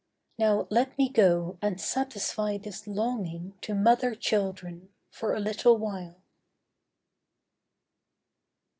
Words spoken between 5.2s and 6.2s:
a little while.